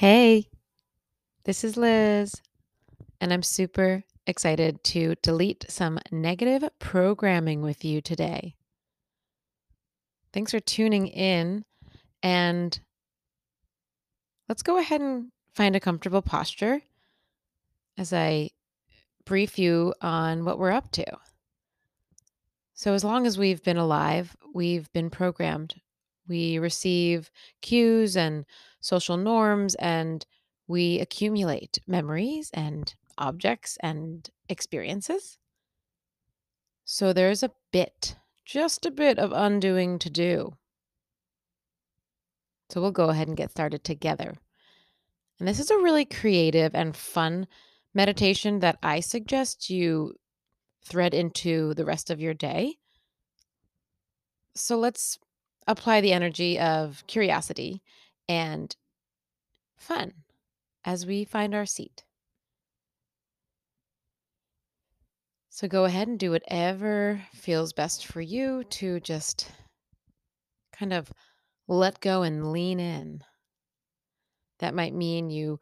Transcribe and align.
Hey, 0.00 0.48
this 1.44 1.62
is 1.62 1.76
Liz, 1.76 2.32
and 3.20 3.34
I'm 3.34 3.42
super 3.42 4.02
excited 4.26 4.82
to 4.84 5.14
delete 5.16 5.66
some 5.68 5.98
negative 6.10 6.66
programming 6.78 7.60
with 7.60 7.84
you 7.84 8.00
today. 8.00 8.54
Thanks 10.32 10.52
for 10.52 10.60
tuning 10.60 11.06
in, 11.06 11.66
and 12.22 12.80
let's 14.48 14.62
go 14.62 14.78
ahead 14.78 15.02
and 15.02 15.32
find 15.54 15.76
a 15.76 15.80
comfortable 15.80 16.22
posture 16.22 16.80
as 17.98 18.10
I 18.14 18.52
brief 19.26 19.58
you 19.58 19.92
on 20.00 20.46
what 20.46 20.58
we're 20.58 20.72
up 20.72 20.90
to. 20.92 21.04
So, 22.72 22.94
as 22.94 23.04
long 23.04 23.26
as 23.26 23.36
we've 23.36 23.62
been 23.62 23.76
alive, 23.76 24.34
we've 24.54 24.90
been 24.94 25.10
programmed. 25.10 25.74
We 26.30 26.58
receive 26.58 27.30
cues 27.60 28.16
and 28.16 28.46
social 28.80 29.16
norms, 29.16 29.74
and 29.74 30.24
we 30.68 31.00
accumulate 31.00 31.80
memories 31.86 32.50
and 32.54 32.94
objects 33.18 33.76
and 33.82 34.30
experiences. 34.48 35.38
So, 36.84 37.12
there's 37.12 37.42
a 37.42 37.50
bit, 37.72 38.16
just 38.44 38.86
a 38.86 38.90
bit 38.90 39.18
of 39.18 39.32
undoing 39.32 39.98
to 39.98 40.08
do. 40.08 40.56
So, 42.70 42.80
we'll 42.80 42.92
go 42.92 43.08
ahead 43.08 43.28
and 43.28 43.36
get 43.36 43.50
started 43.50 43.82
together. 43.82 44.36
And 45.40 45.48
this 45.48 45.58
is 45.58 45.70
a 45.70 45.78
really 45.78 46.04
creative 46.04 46.74
and 46.74 46.96
fun 46.96 47.48
meditation 47.92 48.60
that 48.60 48.78
I 48.82 49.00
suggest 49.00 49.68
you 49.68 50.14
thread 50.84 51.12
into 51.12 51.74
the 51.74 51.84
rest 51.84 52.08
of 52.10 52.20
your 52.20 52.34
day. 52.34 52.76
So 54.54 54.76
let's 54.76 55.18
apply 55.70 56.00
the 56.00 56.12
energy 56.12 56.58
of 56.58 57.04
curiosity 57.06 57.82
and 58.28 58.74
fun 59.78 60.12
as 60.84 61.06
we 61.06 61.24
find 61.24 61.54
our 61.54 61.66
seat. 61.66 62.04
So 65.48 65.68
go 65.68 65.84
ahead 65.84 66.08
and 66.08 66.18
do 66.18 66.30
whatever 66.30 67.22
feels 67.34 67.72
best 67.72 68.06
for 68.06 68.20
you 68.20 68.64
to 68.64 69.00
just 69.00 69.50
kind 70.72 70.92
of 70.92 71.12
let 71.68 72.00
go 72.00 72.22
and 72.22 72.52
lean 72.52 72.80
in. 72.80 73.22
That 74.60 74.74
might 74.74 74.94
mean 74.94 75.30
you 75.30 75.60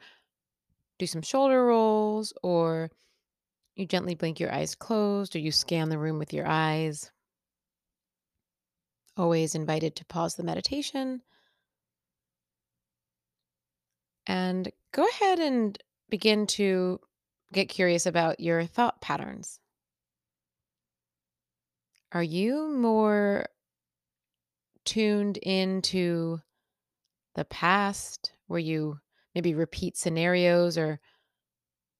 do 0.98 1.06
some 1.06 1.22
shoulder 1.22 1.66
rolls, 1.66 2.32
or 2.42 2.90
you 3.76 3.86
gently 3.86 4.14
blink 4.14 4.40
your 4.40 4.52
eyes 4.52 4.74
closed, 4.74 5.36
or 5.36 5.38
you 5.38 5.52
scan 5.52 5.88
the 5.88 5.98
room 5.98 6.18
with 6.18 6.32
your 6.32 6.46
eyes. 6.46 7.10
Always 9.18 9.56
invited 9.56 9.96
to 9.96 10.04
pause 10.04 10.36
the 10.36 10.44
meditation 10.44 11.22
and 14.28 14.70
go 14.92 15.04
ahead 15.08 15.40
and 15.40 15.76
begin 16.08 16.46
to 16.46 17.00
get 17.52 17.68
curious 17.68 18.06
about 18.06 18.38
your 18.38 18.64
thought 18.64 19.00
patterns. 19.00 19.58
Are 22.12 22.22
you 22.22 22.70
more 22.70 23.46
tuned 24.84 25.36
into 25.38 26.38
the 27.34 27.44
past 27.44 28.32
where 28.46 28.60
you 28.60 29.00
maybe 29.34 29.52
repeat 29.52 29.96
scenarios, 29.96 30.78
or 30.78 31.00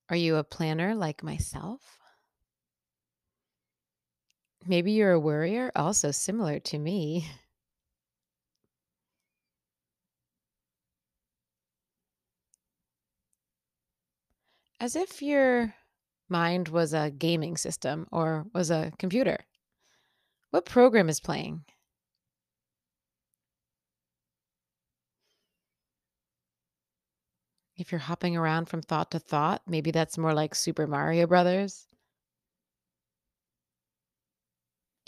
are 0.09 0.15
you 0.15 0.37
a 0.37 0.43
planner 0.43 0.95
like 0.95 1.21
myself? 1.21 1.98
Maybe 4.69 4.91
you're 4.91 5.13
a 5.13 5.19
worrier, 5.19 5.71
also 5.75 6.11
similar 6.11 6.59
to 6.59 6.77
me. 6.77 7.27
As 14.79 14.95
if 14.95 15.23
your 15.23 15.73
mind 16.29 16.67
was 16.67 16.93
a 16.93 17.09
gaming 17.09 17.57
system 17.57 18.07
or 18.11 18.45
was 18.53 18.69
a 18.69 18.91
computer. 18.99 19.39
What 20.51 20.65
program 20.65 21.09
is 21.09 21.19
playing? 21.19 21.65
If 27.75 27.91
you're 27.91 27.97
hopping 27.97 28.37
around 28.37 28.65
from 28.67 28.83
thought 28.83 29.09
to 29.11 29.19
thought, 29.19 29.63
maybe 29.65 29.89
that's 29.89 30.15
more 30.19 30.35
like 30.35 30.53
Super 30.53 30.85
Mario 30.85 31.25
Brothers. 31.25 31.88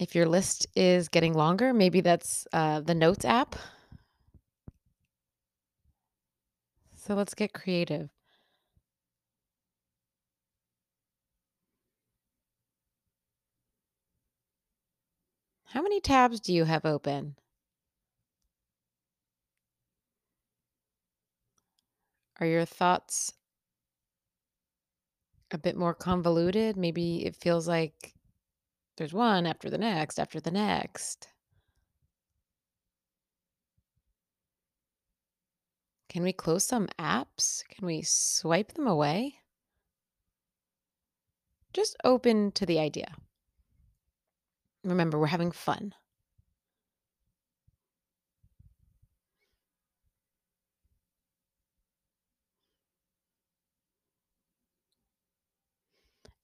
If 0.02 0.16
your 0.16 0.26
list 0.26 0.66
is 0.76 1.10
getting 1.10 1.36
longer, 1.36 1.76
maybe 1.76 2.02
that's 2.02 2.48
uh, 2.52 2.80
the 2.80 2.96
Notes 2.96 3.24
app. 3.24 3.56
So 6.96 7.14
let's 7.14 7.36
get 7.36 7.54
creative. 7.54 8.10
How 15.66 15.84
many 15.84 16.02
tabs 16.02 16.40
do 16.40 16.52
you 16.52 16.64
have 16.64 16.84
open? 16.84 17.36
Are 22.40 22.48
your 22.48 22.66
thoughts 22.66 23.34
a 25.52 25.60
bit 25.60 25.78
more 25.78 25.94
convoluted? 25.94 26.76
Maybe 26.76 27.24
it 27.24 27.36
feels 27.36 27.68
like 27.68 28.16
there's 29.02 29.14
one 29.16 29.48
after 29.48 29.68
the 29.68 29.80
next, 29.80 30.20
after 30.20 30.40
the 30.40 30.52
next. 30.52 31.28
Can 36.08 36.22
we 36.22 36.32
close 36.32 36.64
some 36.66 36.88
apps? 37.00 37.64
Can 37.68 37.88
we 37.88 38.04
swipe 38.04 38.74
them 38.74 38.86
away? 38.86 39.40
Just 41.74 41.98
open 42.04 42.52
to 42.52 42.64
the 42.68 42.78
idea. 42.78 43.16
Remember, 44.84 45.18
we're 45.18 45.26
having 45.26 45.52
fun. 45.52 45.96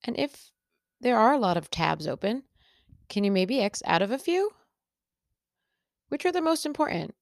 And 0.04 0.18
if 0.18 0.52
there 1.00 1.18
are 1.18 1.34
a 1.34 1.38
lot 1.38 1.58
of 1.58 1.70
tabs 1.70 2.08
open, 2.08 2.44
can 3.10 3.24
you 3.24 3.32
maybe 3.32 3.62
X 3.62 3.84
out 3.86 4.02
of 4.02 4.12
a 4.12 4.18
few? 4.18 4.52
Which 6.10 6.26
are 6.26 6.32
the 6.32 6.42
most 6.42 6.66
important? 6.66 7.16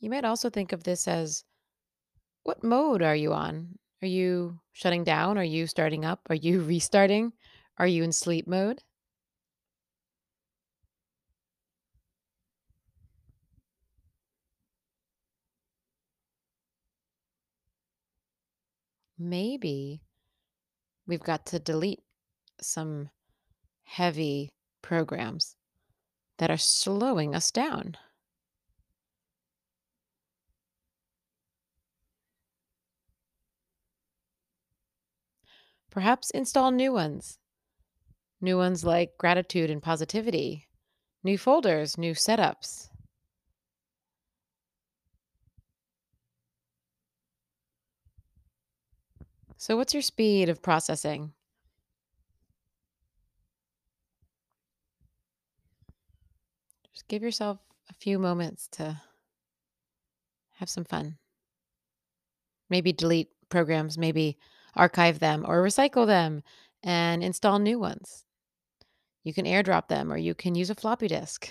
You 0.00 0.08
might 0.10 0.24
also 0.24 0.48
think 0.48 0.72
of 0.72 0.84
this 0.84 1.06
as 1.08 1.44
what 2.44 2.62
mode 2.62 3.02
are 3.02 3.16
you 3.16 3.32
on? 3.32 3.78
Are 4.00 4.06
you 4.06 4.60
shutting 4.72 5.04
down? 5.04 5.36
Are 5.36 5.44
you 5.44 5.66
starting 5.66 6.04
up? 6.04 6.20
Are 6.30 6.34
you 6.34 6.62
restarting? 6.64 7.32
Are 7.76 7.86
you 7.86 8.04
in 8.04 8.12
sleep 8.12 8.46
mode? 8.46 8.82
Maybe 19.18 20.02
we've 21.06 21.22
got 21.22 21.46
to 21.46 21.58
delete 21.58 22.02
some 22.60 23.10
heavy 23.84 24.50
programs 24.82 25.56
that 26.38 26.50
are 26.50 26.58
slowing 26.58 27.34
us 27.34 27.50
down. 27.50 27.96
Perhaps 35.90 36.30
install 36.30 36.70
new 36.72 36.92
ones. 36.92 37.38
New 38.38 38.58
ones 38.58 38.84
like 38.84 39.16
gratitude 39.16 39.70
and 39.70 39.82
positivity, 39.82 40.68
new 41.24 41.38
folders, 41.38 41.96
new 41.96 42.12
setups. 42.12 42.90
So, 49.66 49.76
what's 49.76 49.92
your 49.92 50.02
speed 50.02 50.48
of 50.48 50.62
processing? 50.62 51.32
Just 56.92 57.08
give 57.08 57.20
yourself 57.20 57.58
a 57.90 57.94
few 57.94 58.20
moments 58.20 58.68
to 58.74 59.02
have 60.58 60.70
some 60.70 60.84
fun. 60.84 61.18
Maybe 62.70 62.92
delete 62.92 63.30
programs, 63.48 63.98
maybe 63.98 64.38
archive 64.76 65.18
them 65.18 65.44
or 65.44 65.64
recycle 65.64 66.06
them 66.06 66.44
and 66.84 67.24
install 67.24 67.58
new 67.58 67.80
ones. 67.80 68.24
You 69.24 69.34
can 69.34 69.46
airdrop 69.46 69.88
them 69.88 70.12
or 70.12 70.16
you 70.16 70.36
can 70.36 70.54
use 70.54 70.70
a 70.70 70.76
floppy 70.76 71.08
disk. 71.08 71.50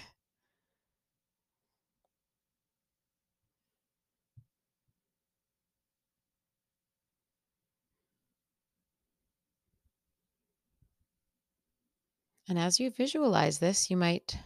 And 12.48 12.58
as 12.58 12.80
you 12.80 12.90
visualize 12.90 13.60
this, 13.60 13.92
you 13.92 13.98
might 13.98 14.40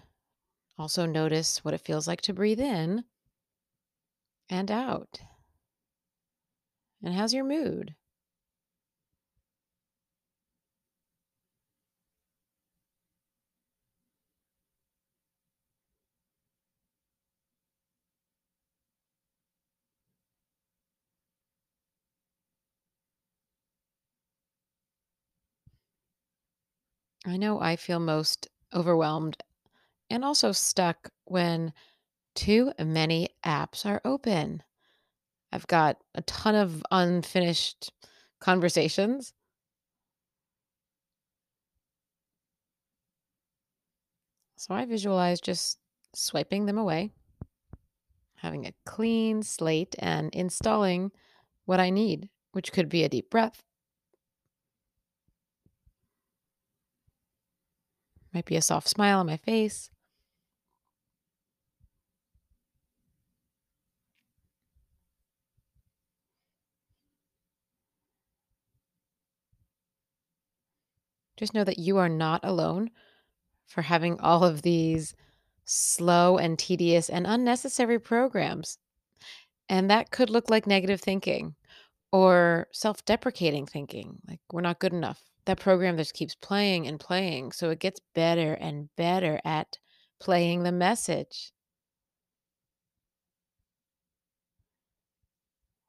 also 0.78 1.06
notice 1.06 1.64
what 1.64 1.74
it 1.74 1.82
feels 1.82 2.08
like 2.08 2.22
to 2.22 2.34
breathe 2.34 2.60
in 2.60 3.06
and 4.50 4.70
out. 4.70 5.22
And 7.04 7.14
how's 7.14 7.34
your 7.34 7.44
mood? 7.44 7.96
I 27.26 27.38
know 27.38 27.60
I 27.60 27.76
feel 27.76 28.00
most 28.00 28.48
overwhelmed 28.74 29.38
and 30.10 30.24
also 30.24 30.52
stuck 30.52 31.10
when 31.26 31.74
too 32.36 32.72
many 32.80 33.30
apps 33.46 33.86
are 33.86 34.02
open. 34.06 34.64
I've 35.52 35.68
got 35.68 35.98
a 36.16 36.22
ton 36.22 36.56
of 36.56 36.84
unfinished 36.92 37.92
conversations. 38.40 39.34
So 44.56 44.74
I 44.74 44.86
visualize 44.86 45.42
just 45.42 45.80
swiping 46.14 46.66
them 46.66 46.78
away, 46.78 47.12
having 48.36 48.66
a 48.66 48.74
clean 48.86 49.44
slate, 49.44 49.96
and 50.00 50.34
installing 50.34 51.12
what 51.66 51.80
I 51.80 51.90
need, 51.90 52.30
which 52.52 52.72
could 52.72 52.90
be 52.90 53.04
a 53.04 53.10
deep 53.10 53.30
breath, 53.30 53.64
might 58.34 58.46
be 58.46 58.56
a 58.56 58.62
soft 58.62 58.88
smile 58.88 59.20
on 59.20 59.28
my 59.28 59.38
face, 59.38 59.90
Just 71.40 71.54
know 71.54 71.64
that 71.64 71.80
you 71.80 71.96
are 71.98 72.10
not 72.10 72.42
alone 72.44 72.92
for 73.66 73.82
having 73.84 74.20
all 74.20 74.44
of 74.44 74.62
these 74.62 75.16
slow 75.64 76.38
and 76.38 76.60
tedious 76.60 77.10
and 77.10 77.26
unnecessary 77.26 77.98
programs. 77.98 78.78
And 79.70 79.90
that 79.90 80.12
could 80.12 80.30
look 80.30 80.50
like 80.50 80.68
negative 80.68 81.00
thinking 81.00 81.56
or 82.12 82.68
self 82.74 83.06
deprecating 83.06 83.66
thinking, 83.68 84.20
like 84.28 84.42
we're 84.52 84.60
not 84.62 84.80
good 84.80 84.92
enough. 84.94 85.29
That 85.46 85.60
program 85.60 85.98
just 85.98 86.14
keeps 86.14 86.36
playing 86.36 86.88
and 86.88 87.00
playing. 87.00 87.54
So 87.54 87.70
it 87.70 87.80
gets 87.80 88.00
better 88.14 88.54
and 88.54 88.90
better 88.96 89.40
at 89.44 89.78
playing 90.20 90.64
the 90.64 90.72
message. 90.72 91.52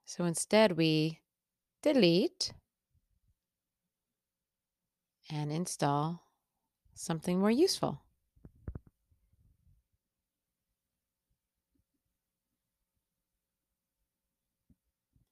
So 0.06 0.24
instead, 0.24 0.76
we 0.76 1.20
delete 1.82 2.52
and 5.30 5.52
install 5.52 6.22
something 6.94 7.38
more 7.38 7.50
useful. 7.50 8.02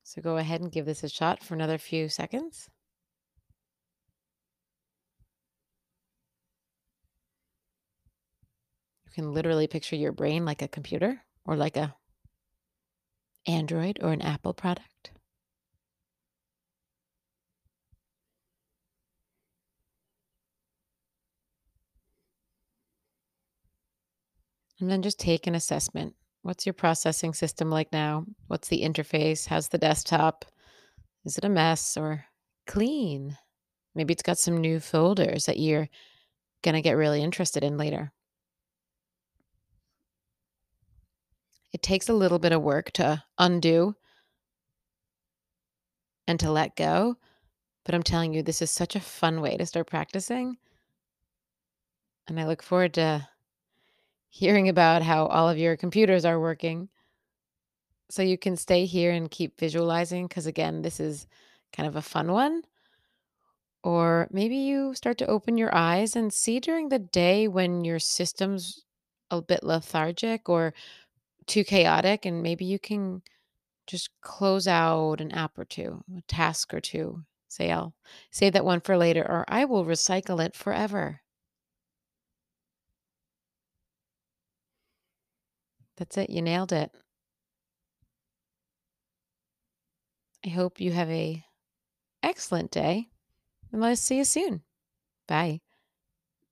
So 0.04 0.22
go 0.22 0.36
ahead 0.38 0.60
and 0.60 0.72
give 0.72 0.86
this 0.86 1.02
a 1.02 1.08
shot 1.08 1.42
for 1.42 1.54
another 1.54 1.76
few 1.76 2.08
seconds. 2.08 2.70
Can 9.18 9.34
literally 9.34 9.66
picture 9.66 9.96
your 9.96 10.12
brain 10.12 10.44
like 10.44 10.62
a 10.62 10.68
computer 10.68 11.20
or 11.44 11.56
like 11.56 11.76
a 11.76 11.92
Android 13.48 13.98
or 14.00 14.12
an 14.12 14.22
Apple 14.22 14.54
product. 14.54 15.10
And 24.78 24.88
then 24.88 25.02
just 25.02 25.18
take 25.18 25.48
an 25.48 25.56
assessment. 25.56 26.14
What's 26.42 26.64
your 26.64 26.72
processing 26.72 27.34
system 27.34 27.70
like 27.70 27.92
now? 27.92 28.24
What's 28.46 28.68
the 28.68 28.82
interface? 28.82 29.48
How's 29.48 29.66
the 29.66 29.78
desktop? 29.78 30.44
Is 31.24 31.36
it 31.36 31.44
a 31.44 31.48
mess 31.48 31.96
or 31.96 32.26
clean? 32.68 33.36
Maybe 33.96 34.12
it's 34.12 34.22
got 34.22 34.38
some 34.38 34.58
new 34.58 34.78
folders 34.78 35.46
that 35.46 35.58
you're 35.58 35.88
going 36.62 36.76
to 36.76 36.82
get 36.82 36.92
really 36.92 37.20
interested 37.20 37.64
in 37.64 37.76
later. 37.76 38.12
It 41.72 41.82
takes 41.82 42.08
a 42.08 42.14
little 42.14 42.38
bit 42.38 42.52
of 42.52 42.62
work 42.62 42.90
to 42.92 43.22
undo 43.38 43.94
and 46.26 46.40
to 46.40 46.50
let 46.50 46.76
go, 46.76 47.16
but 47.84 47.94
I'm 47.94 48.02
telling 48.02 48.32
you, 48.34 48.42
this 48.42 48.62
is 48.62 48.70
such 48.70 48.96
a 48.96 49.00
fun 49.00 49.40
way 49.40 49.56
to 49.56 49.66
start 49.66 49.86
practicing. 49.86 50.56
And 52.26 52.38
I 52.38 52.46
look 52.46 52.62
forward 52.62 52.94
to 52.94 53.28
hearing 54.30 54.68
about 54.68 55.02
how 55.02 55.26
all 55.26 55.48
of 55.48 55.58
your 55.58 55.76
computers 55.76 56.24
are 56.24 56.38
working 56.38 56.88
so 58.10 58.22
you 58.22 58.38
can 58.38 58.56
stay 58.56 58.84
here 58.84 59.10
and 59.10 59.30
keep 59.30 59.58
visualizing 59.58 60.26
because 60.26 60.46
again 60.46 60.82
this 60.82 61.00
is 61.00 61.26
kind 61.72 61.88
of 61.88 61.96
a 61.96 62.02
fun 62.02 62.32
one 62.32 62.62
or 63.82 64.28
maybe 64.30 64.56
you 64.56 64.94
start 64.94 65.18
to 65.18 65.26
open 65.26 65.56
your 65.56 65.74
eyes 65.74 66.16
and 66.16 66.32
see 66.32 66.60
during 66.60 66.88
the 66.88 66.98
day 66.98 67.48
when 67.48 67.84
your 67.84 67.98
system's 67.98 68.84
a 69.30 69.40
bit 69.40 69.62
lethargic 69.62 70.48
or 70.48 70.74
too 71.48 71.64
chaotic 71.64 72.24
and 72.24 72.42
maybe 72.42 72.64
you 72.64 72.78
can 72.78 73.22
just 73.86 74.10
close 74.20 74.66
out 74.66 75.20
an 75.20 75.32
app 75.32 75.58
or 75.58 75.64
two 75.64 76.04
a 76.16 76.22
task 76.22 76.74
or 76.74 76.80
two 76.80 77.24
say 77.48 77.70
i'll 77.70 77.94
save 78.30 78.52
that 78.52 78.64
one 78.64 78.80
for 78.80 78.96
later 78.96 79.22
or 79.22 79.44
i 79.48 79.64
will 79.64 79.84
recycle 79.84 80.44
it 80.44 80.54
forever 80.54 81.22
that's 85.96 86.16
it 86.16 86.30
you 86.30 86.42
nailed 86.42 86.72
it 86.72 86.92
I 90.44 90.50
hope 90.50 90.80
you 90.80 90.92
have 90.92 91.10
a 91.10 91.44
excellent 92.22 92.70
day, 92.70 93.10
and 93.72 93.80
let's 93.80 94.00
see 94.00 94.18
you 94.18 94.24
soon. 94.24 94.62
Bye. 95.26 95.60